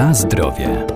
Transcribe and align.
Na 0.00 0.14
zdrowie. 0.14 0.86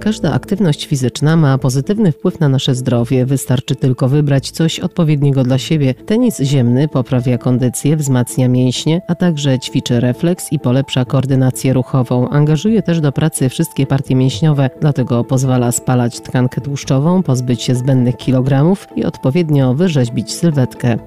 Każda 0.00 0.32
aktywność 0.32 0.86
fizyczna 0.86 1.36
ma 1.36 1.58
pozytywny 1.58 2.12
wpływ 2.12 2.40
na 2.40 2.48
nasze 2.48 2.74
zdrowie. 2.74 3.26
Wystarczy 3.26 3.74
tylko 3.74 4.08
wybrać 4.08 4.50
coś 4.50 4.80
odpowiedniego 4.80 5.42
dla 5.42 5.58
siebie. 5.58 5.94
Tenis 5.94 6.40
ziemny 6.40 6.88
poprawia 6.88 7.38
kondycję, 7.38 7.96
wzmacnia 7.96 8.48
mięśnie, 8.48 9.02
a 9.08 9.14
także 9.14 9.58
ćwiczy 9.58 10.00
refleks 10.00 10.52
i 10.52 10.58
polepsza 10.58 11.04
koordynację 11.04 11.72
ruchową. 11.72 12.28
Angażuje 12.28 12.82
też 12.82 13.00
do 13.00 13.12
pracy 13.12 13.48
wszystkie 13.48 13.86
partie 13.86 14.14
mięśniowe, 14.14 14.70
dlatego 14.80 15.24
pozwala 15.24 15.72
spalać 15.72 16.20
tkankę 16.20 16.60
tłuszczową, 16.60 17.22
pozbyć 17.22 17.62
się 17.62 17.74
zbędnych 17.74 18.16
kilogramów 18.16 18.88
i 18.96 19.04
odpowiednio 19.04 19.74
wyrzeźbić 19.74 20.34
sylwetkę. 20.34 20.98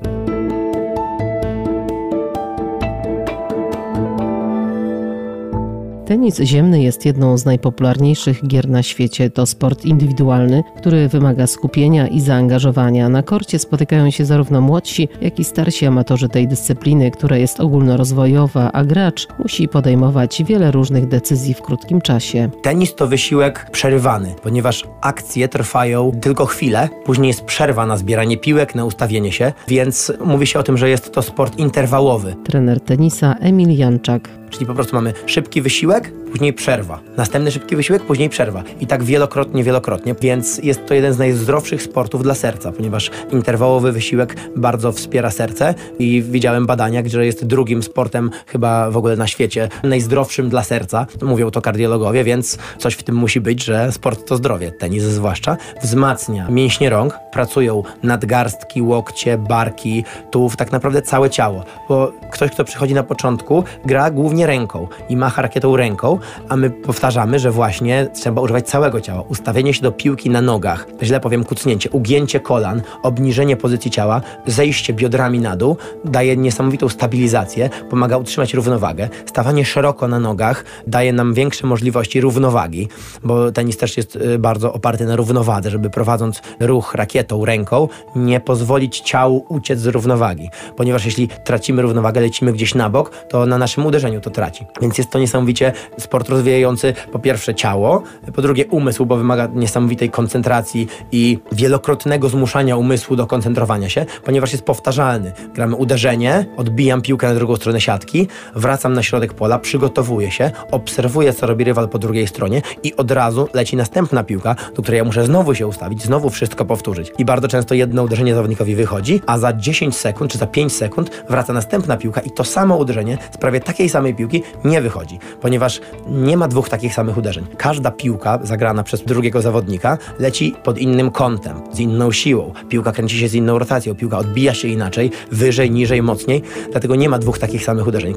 Tenis 6.20 6.40
ziemny 6.40 6.82
jest 6.82 7.06
jedną 7.06 7.38
z 7.38 7.46
najpopularniejszych 7.46 8.48
gier 8.48 8.70
na 8.70 8.84
świecie. 8.84 9.30
To 9.30 9.46
sport 9.46 9.86
indywidualny, 9.86 10.64
który 10.78 11.08
wymaga 11.08 11.48
skupienia 11.48 12.08
i 12.08 12.22
zaangażowania. 12.22 13.10
Na 13.10 13.24
korcie 13.24 13.60
spotykają 13.60 14.12
się 14.12 14.26
zarówno 14.26 14.62
młodsi, 14.62 15.10
jak 15.22 15.40
i 15.40 15.44
starsi 15.44 15.86
amatorzy 15.86 16.30
tej 16.30 16.48
dyscypliny, 16.48 17.12
która 17.12 17.38
jest 17.38 17.60
ogólnorozwojowa, 17.60 18.72
a 18.72 18.84
gracz 18.84 19.28
musi 19.38 19.68
podejmować 19.68 20.44
wiele 20.44 20.72
różnych 20.72 21.08
decyzji 21.08 21.54
w 21.54 21.62
krótkim 21.62 22.02
czasie. 22.02 22.50
Tenis 22.64 22.96
to 22.96 23.08
wysiłek 23.08 23.70
przerywany, 23.72 24.36
ponieważ 24.44 24.84
akcje 25.02 25.48
trwają 25.48 26.12
tylko 26.22 26.46
chwilę, 26.46 26.90
później 27.06 27.28
jest 27.28 27.42
przerwa 27.42 27.86
na 27.86 27.98
zbieranie 27.98 28.38
piłek, 28.38 28.76
na 28.76 28.86
ustawienie 28.86 29.32
się, 29.32 29.54
więc 29.68 30.12
mówi 30.26 30.48
się 30.48 30.60
o 30.60 30.64
tym, 30.64 30.78
że 30.78 30.90
jest 30.90 31.14
to 31.14 31.22
sport 31.22 31.60
interwałowy. 31.60 32.36
Trener 32.44 32.82
tenisa 32.82 33.36
Emil 33.40 33.78
Janczak. 33.78 34.40
Czyli 34.50 34.66
po 34.66 34.74
prostu 34.74 34.96
mamy 34.96 35.14
szybki 35.26 35.62
wysiłek, 35.62 36.12
później 36.32 36.54
przerwa. 36.54 37.00
Następny 37.18 37.52
szybki 37.52 37.76
wysiłek, 37.76 38.04
później 38.04 38.30
przerwa. 38.30 38.64
I 38.80 38.88
tak 38.88 39.04
wielokrotnie, 39.04 39.64
wielokrotnie. 39.64 40.16
Więc 40.22 40.58
jest 40.58 40.86
to 40.86 40.94
jeden 40.94 41.14
z 41.14 41.18
najzdrowszych 41.18 41.84
sportów 41.84 42.24
dla 42.24 42.36
serca, 42.36 42.72
ponieważ 42.72 43.12
interwałowy 43.32 43.92
wysiłek 43.92 44.36
bardzo 44.56 44.92
wspiera 44.92 45.32
serce 45.32 45.76
i 46.00 46.22
widziałem 46.22 46.66
badania, 46.66 47.02
że 47.06 47.26
jest 47.26 47.46
drugim 47.46 47.84
sportem 47.84 48.32
chyba 48.48 48.92
w 48.92 48.98
ogóle 48.98 49.16
na 49.16 49.28
świecie 49.28 49.70
najzdrowszym 49.84 50.50
dla 50.50 50.64
serca. 50.64 51.06
Mówią 51.22 51.52
to 51.52 51.62
kardiologowie, 51.62 52.24
więc 52.24 52.58
coś 52.78 52.94
w 52.94 53.04
tym 53.04 53.16
musi 53.16 53.42
być, 53.42 53.64
że 53.64 53.92
sport 53.92 54.28
to 54.28 54.38
zdrowie, 54.38 54.72
tenis 54.72 55.04
zwłaszcza. 55.04 55.58
Wzmacnia 55.82 56.48
mięśnie 56.50 56.90
rąk, 56.90 57.20
pracują 57.32 57.84
nadgarstki, 58.04 58.82
łokcie, 58.82 59.38
barki, 59.38 60.04
tułów, 60.32 60.56
tak 60.56 60.72
naprawdę 60.72 61.02
całe 61.02 61.30
ciało. 61.30 61.64
Bo 61.90 62.12
ktoś, 62.32 62.52
kto 62.52 62.64
przychodzi 62.64 62.94
na 62.94 63.04
początku, 63.04 63.64
gra 63.86 64.12
głównie 64.12 64.48
ręką 64.48 64.88
i 65.10 65.18
macha 65.18 65.42
rakietą 65.42 65.78
ręką, 65.78 66.19
a 66.50 66.56
my 66.56 66.70
powtarzamy, 66.70 67.40
że 67.40 67.52
właśnie 67.52 68.08
trzeba 68.14 68.42
używać 68.42 68.68
całego 68.68 69.02
ciała. 69.02 69.22
Ustawienie 69.22 69.74
się 69.74 69.82
do 69.82 69.92
piłki 69.92 70.30
na 70.30 70.42
nogach, 70.42 70.88
źle 71.04 71.20
powiem 71.20 71.44
kucnięcie, 71.44 71.90
ugięcie 71.90 72.40
kolan, 72.40 72.82
obniżenie 73.04 73.58
pozycji 73.58 73.92
ciała, 73.92 74.22
zejście 74.48 74.94
biodrami 74.94 75.40
na 75.40 75.56
dół 75.56 75.78
daje 76.06 76.38
niesamowitą 76.38 76.90
stabilizację, 76.90 77.70
pomaga 77.90 78.18
utrzymać 78.18 78.54
równowagę. 78.54 79.10
Stawanie 79.26 79.66
szeroko 79.66 80.08
na 80.08 80.20
nogach 80.20 80.66
daje 80.88 81.14
nam 81.14 81.34
większe 81.34 81.68
możliwości 81.68 82.22
równowagi, 82.22 82.88
bo 83.24 83.52
tenis 83.52 83.78
też 83.78 83.98
jest 83.98 84.16
y, 84.16 84.40
bardzo 84.40 84.74
oparty 84.74 85.06
na 85.06 85.16
równowadze, 85.16 85.70
żeby 85.70 85.90
prowadząc 85.90 86.42
ruch 86.60 86.96
rakietą 86.96 87.46
ręką 87.46 87.88
nie 88.16 88.40
pozwolić 88.40 89.00
ciału 89.00 89.46
uciec 89.50 89.80
z 89.80 89.88
równowagi, 89.88 90.50
ponieważ 90.78 91.06
jeśli 91.06 91.28
tracimy 91.28 91.82
równowagę, 91.82 92.22
lecimy 92.22 92.54
gdzieś 92.54 92.76
na 92.76 92.90
bok, 92.90 93.12
to 93.30 93.46
na 93.46 93.58
naszym 93.58 93.86
uderzeniu 93.86 94.22
to 94.22 94.30
traci. 94.30 94.66
Więc 94.82 94.98
jest 94.98 95.10
to 95.10 95.20
niesamowicie 95.20 95.74
sport 96.10 96.30
rozwijający 96.30 96.94
po 97.12 97.20
pierwsze 97.20 97.56
ciało, 97.56 98.04
po 98.34 98.42
drugie 98.42 98.66
umysł, 98.66 99.06
bo 99.06 99.18
wymaga 99.18 99.50
niesamowitej 99.54 100.10
koncentracji 100.10 100.88
i 101.12 101.40
wielokrotnego 101.52 102.30
zmuszania 102.30 102.78
umysłu 102.78 103.16
do 103.16 103.28
koncentrowania 103.28 103.90
się, 103.90 104.06
ponieważ 104.24 104.52
jest 104.52 104.64
powtarzalny. 104.64 105.32
Gramy 105.54 105.76
uderzenie, 105.76 106.46
odbijam 106.58 107.02
piłkę 107.02 107.28
na 107.28 107.36
drugą 107.36 107.56
stronę 107.56 107.82
siatki, 107.82 108.28
wracam 108.56 108.94
na 108.94 109.04
środek 109.04 109.34
pola, 109.34 109.60
przygotowuję 109.60 110.32
się, 110.32 110.52
obserwuję, 110.72 111.34
co 111.34 111.48
robi 111.48 111.64
rywal 111.64 111.90
po 111.90 112.00
drugiej 112.00 112.28
stronie 112.28 112.62
i 112.84 112.96
od 112.96 113.12
razu 113.12 113.48
leci 113.54 113.76
następna 113.76 114.24
piłka, 114.24 114.56
do 114.76 114.82
której 114.82 114.98
ja 114.98 115.04
muszę 115.04 115.26
znowu 115.26 115.56
się 115.56 115.68
ustawić, 115.68 116.04
znowu 116.04 116.30
wszystko 116.30 116.66
powtórzyć. 116.66 117.12
I 117.18 117.26
bardzo 117.26 117.48
często 117.48 117.76
jedno 117.76 118.04
uderzenie 118.04 118.36
zawodnikowi 118.36 118.76
wychodzi, 118.76 119.22
a 119.26 119.38
za 119.38 119.54
10 119.54 119.98
sekund 119.98 120.32
czy 120.32 120.38
za 120.38 120.48
5 120.48 120.74
sekund 120.74 121.24
wraca 121.30 121.54
następna 121.54 121.98
piłka 121.98 122.22
i 122.22 122.32
to 122.32 122.44
samo 122.44 122.78
uderzenie 122.78 123.18
z 123.32 123.38
prawie 123.38 123.60
takiej 123.60 123.90
samej 123.90 124.16
piłki 124.16 124.44
nie 124.66 124.82
wychodzi, 124.82 125.20
ponieważ 125.42 125.82
nie 126.08 126.38
ma 126.38 126.48
dwóch 126.48 126.70
takich 126.70 126.94
samych 126.94 127.18
uderzeń. 127.18 127.46
Każda 127.58 127.92
piłka 127.92 128.40
zagrana 128.44 128.84
przez 128.84 129.04
drugiego 129.04 129.42
zawodnika 129.42 129.98
leci 130.20 130.56
pod 130.64 130.78
innym 130.78 131.12
kątem, 131.12 131.62
z 131.72 131.80
inną 131.80 132.12
siłą. 132.12 132.54
Piłka 132.70 132.92
kręci 132.92 133.20
się 133.20 133.28
z 133.28 133.34
inną 133.34 133.60
rotacją, 133.60 133.96
piłka 133.96 134.18
odbija 134.18 134.54
się 134.54 134.68
inaczej, 134.68 135.12
wyżej, 135.32 135.72
niżej, 135.72 136.02
mocniej, 136.02 136.42
dlatego 136.72 136.96
nie 136.96 137.10
ma 137.10 137.20
dwóch 137.20 137.40
takich 137.40 137.64
samych 137.64 137.88
uderzeń. 137.88 138.16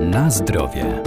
Na 0.00 0.30
zdrowie. 0.30 1.02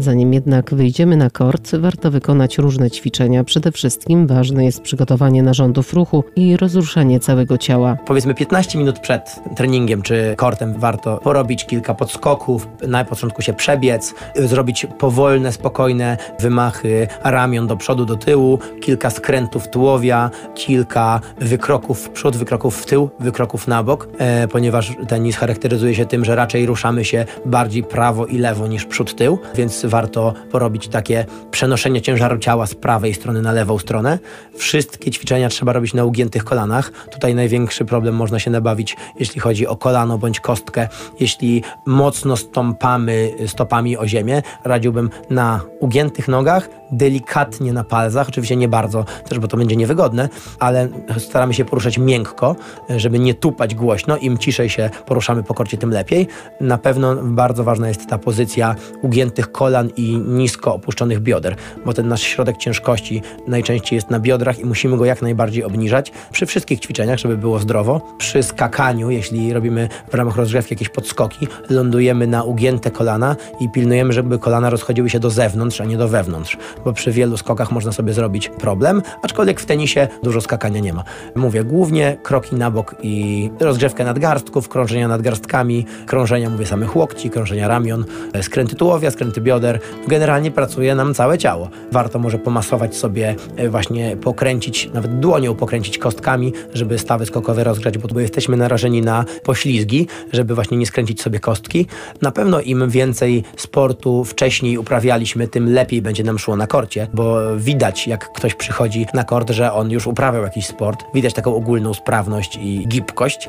Zanim 0.00 0.32
jednak 0.32 0.74
wyjdziemy 0.74 1.16
na 1.16 1.30
kort, 1.30 1.76
warto 1.76 2.10
wykonać 2.10 2.58
różne 2.58 2.90
ćwiczenia. 2.90 3.44
Przede 3.44 3.72
wszystkim 3.72 4.26
ważne 4.26 4.64
jest 4.64 4.80
przygotowanie 4.80 5.42
narządów 5.42 5.92
ruchu 5.92 6.24
i 6.36 6.56
rozruszenie 6.56 7.20
całego 7.20 7.58
ciała. 7.58 7.96
Powiedzmy 8.06 8.34
15 8.34 8.78
minut 8.78 8.98
przed 8.98 9.40
treningiem 9.56 10.02
czy 10.02 10.34
kortem 10.36 10.74
warto 10.78 11.16
porobić 11.16 11.66
kilka 11.66 11.94
podskoków, 11.94 12.68
na 12.88 13.04
początku 13.04 13.42
się 13.42 13.52
przebiec, 13.52 14.14
zrobić 14.36 14.86
powolne, 14.98 15.52
spokojne 15.52 16.16
wymachy 16.40 17.08
ramion 17.24 17.66
do 17.66 17.76
przodu, 17.76 18.04
do 18.04 18.16
tyłu, 18.16 18.58
kilka 18.80 19.10
skrętów 19.10 19.68
tułowia, 19.68 20.30
kilka 20.54 21.20
wykroków 21.40 22.00
w 22.00 22.10
przód, 22.10 22.36
wykroków 22.36 22.78
w 22.78 22.86
tył, 22.86 23.10
wykroków 23.20 23.68
na 23.68 23.82
bok, 23.82 24.08
e, 24.18 24.48
ponieważ 24.48 24.92
tenis 25.08 25.36
charakteryzuje 25.36 25.94
się 25.94 26.06
tym, 26.06 26.24
że 26.24 26.36
raczej 26.36 26.66
ruszamy 26.66 27.04
się 27.04 27.24
bardziej 27.46 27.82
prawo 27.82 28.26
i 28.26 28.38
lewo 28.38 28.66
niż 28.66 28.86
przód-tył, 28.86 29.38
więc 29.54 29.87
warto 29.88 30.34
porobić 30.50 30.88
takie 30.88 31.26
przenoszenie 31.50 32.02
ciężaru 32.02 32.38
ciała 32.38 32.66
z 32.66 32.74
prawej 32.74 33.14
strony 33.14 33.42
na 33.42 33.52
lewą 33.52 33.78
stronę. 33.78 34.18
Wszystkie 34.56 35.10
ćwiczenia 35.10 35.48
trzeba 35.48 35.72
robić 35.72 35.94
na 35.94 36.04
ugiętych 36.04 36.44
kolanach. 36.44 36.92
Tutaj 37.10 37.34
największy 37.34 37.84
problem 37.84 38.14
można 38.14 38.38
się 38.38 38.50
nabawić, 38.50 38.96
jeśli 39.18 39.40
chodzi 39.40 39.66
o 39.66 39.76
kolano 39.76 40.18
bądź 40.18 40.40
kostkę. 40.40 40.88
Jeśli 41.20 41.62
mocno 41.86 42.36
stąpamy 42.36 43.30
stopami 43.46 43.96
o 43.96 44.08
ziemię, 44.08 44.42
radziłbym 44.64 45.10
na 45.30 45.60
ugiętych 45.80 46.28
nogach, 46.28 46.68
delikatnie 46.92 47.72
na 47.72 47.84
palcach, 47.84 48.28
oczywiście 48.28 48.56
nie 48.56 48.68
bardzo, 48.68 49.04
też 49.28 49.38
bo 49.38 49.48
to 49.48 49.56
będzie 49.56 49.76
niewygodne, 49.76 50.28
ale 50.58 50.88
staramy 51.18 51.54
się 51.54 51.64
poruszać 51.64 51.98
miękko, 51.98 52.56
żeby 52.96 53.18
nie 53.18 53.34
tupać 53.34 53.74
głośno. 53.74 54.16
Im 54.16 54.38
ciszej 54.38 54.70
się 54.70 54.90
poruszamy 55.06 55.42
po 55.42 55.54
korcie, 55.54 55.78
tym 55.78 55.90
lepiej. 55.90 56.28
Na 56.60 56.78
pewno 56.78 57.16
bardzo 57.16 57.64
ważna 57.64 57.88
jest 57.88 58.06
ta 58.06 58.18
pozycja 58.18 58.74
ugiętych 59.02 59.52
kolan 59.52 59.90
i 59.96 60.16
nisko 60.16 60.74
opuszczonych 60.74 61.20
bioder, 61.20 61.56
bo 61.84 61.92
ten 61.92 62.08
nasz 62.08 62.22
środek 62.22 62.56
ciężkości 62.56 63.22
najczęściej 63.46 63.96
jest 63.96 64.10
na 64.10 64.20
biodrach 64.20 64.58
i 64.58 64.64
musimy 64.64 64.96
go 64.96 65.04
jak 65.04 65.22
najbardziej 65.22 65.64
obniżać 65.64 66.12
przy 66.32 66.46
wszystkich 66.46 66.80
ćwiczeniach, 66.80 67.18
żeby 67.18 67.36
było 67.36 67.58
zdrowo. 67.58 68.00
Przy 68.18 68.42
skakaniu, 68.42 69.10
jeśli 69.10 69.52
robimy 69.52 69.88
w 70.10 70.14
ramach 70.14 70.36
rozgrzewki 70.36 70.74
jakieś 70.74 70.88
podskoki, 70.88 71.48
lądujemy 71.70 72.26
na 72.26 72.42
ugięte 72.42 72.90
kolana 72.90 73.36
i 73.60 73.68
pilnujemy, 73.68 74.12
żeby 74.12 74.38
kolana 74.38 74.70
rozchodziły 74.70 75.10
się 75.10 75.20
do 75.20 75.30
zewnątrz, 75.30 75.80
a 75.80 75.84
nie 75.84 75.96
do 75.96 76.08
wewnątrz 76.08 76.56
bo 76.84 76.92
przy 76.92 77.12
wielu 77.12 77.36
skokach 77.36 77.72
można 77.72 77.92
sobie 77.92 78.12
zrobić 78.12 78.48
problem, 78.48 79.02
aczkolwiek 79.22 79.60
w 79.60 79.66
tenisie 79.66 80.08
dużo 80.22 80.40
skakania 80.40 80.80
nie 80.80 80.92
ma. 80.92 81.04
Mówię 81.34 81.64
głównie 81.64 82.16
kroki 82.22 82.56
na 82.56 82.70
bok 82.70 82.94
i 83.02 83.50
rozgrzewkę 83.60 84.04
nadgarstków, 84.04 84.68
krążenia 84.68 85.08
nadgarstkami, 85.08 85.86
krążenia, 86.06 86.50
mówię, 86.50 86.66
samych 86.66 86.96
łokci, 86.96 87.30
krążenia 87.30 87.68
ramion, 87.68 88.04
skręty 88.42 88.76
tułowia, 88.76 89.10
skręty 89.10 89.40
bioder. 89.40 89.80
Generalnie 90.08 90.50
pracuje 90.50 90.94
nam 90.94 91.14
całe 91.14 91.38
ciało. 91.38 91.68
Warto 91.92 92.18
może 92.18 92.38
pomasować 92.38 92.96
sobie, 92.96 93.34
e, 93.56 93.68
właśnie 93.68 94.16
pokręcić, 94.16 94.90
nawet 94.94 95.20
dłonią 95.20 95.54
pokręcić 95.54 95.98
kostkami, 95.98 96.52
żeby 96.74 96.98
stawy 96.98 97.26
skokowe 97.26 97.64
rozgrzać, 97.64 97.98
bo 97.98 98.20
jesteśmy 98.20 98.56
narażeni 98.56 99.02
na 99.02 99.24
poślizgi, 99.42 100.06
żeby 100.32 100.54
właśnie 100.54 100.76
nie 100.76 100.86
skręcić 100.86 101.22
sobie 101.22 101.40
kostki. 101.40 101.86
Na 102.22 102.30
pewno 102.30 102.60
im 102.60 102.90
więcej 102.90 103.44
sportu 103.56 104.24
wcześniej 104.24 104.78
uprawialiśmy, 104.78 105.48
tym 105.48 105.72
lepiej 105.72 106.02
będzie 106.02 106.24
nam 106.24 106.38
szło 106.38 106.56
na 106.56 106.66
korcie, 106.68 107.06
bo 107.14 107.56
widać, 107.56 108.06
jak 108.06 108.32
ktoś 108.32 108.54
przychodzi 108.54 109.06
na 109.14 109.24
kort, 109.24 109.50
że 109.50 109.72
on 109.72 109.90
już 109.90 110.06
uprawiał 110.06 110.42
jakiś 110.42 110.66
sport. 110.66 111.04
Widać 111.14 111.34
taką 111.34 111.54
ogólną 111.54 111.94
sprawność 111.94 112.58
i 112.62 112.88
gibkość. 112.88 113.48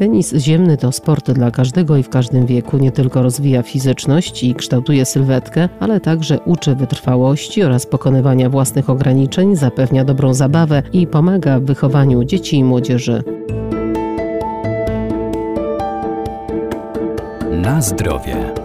Tenis 0.00 0.34
ziemny 0.34 0.76
to 0.76 0.92
sport 0.92 1.30
dla 1.30 1.50
każdego 1.50 1.96
i 1.96 2.02
w 2.02 2.08
każdym 2.08 2.46
wieku. 2.46 2.78
Nie 2.78 2.92
tylko 2.92 3.22
rozwija 3.22 3.62
fizyczność 3.62 4.44
i 4.44 4.54
kształtuje 4.54 5.04
sylwetkę, 5.04 5.68
ale 5.80 6.00
także 6.00 6.40
uczy 6.40 6.74
wytrwałości 6.74 7.62
oraz 7.62 7.86
pokonywania 7.86 8.50
własnych 8.50 8.90
ograniczeń, 8.90 9.56
zapewnia 9.56 10.04
dobrą 10.04 10.34
zabawę 10.34 10.82
i 10.92 11.06
pomaga 11.06 11.60
w 11.60 11.64
wychowaniu 11.64 12.24
dzieci 12.24 12.56
i 12.56 12.64
młodzieży. 12.64 13.22
Na 17.70 17.80
zdrowie. 17.82 18.59